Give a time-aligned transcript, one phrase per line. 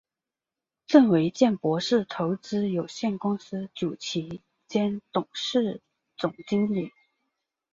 [0.87, 5.79] 郑维健博士投资有限公司主席兼董事
[6.17, 6.91] 总经理。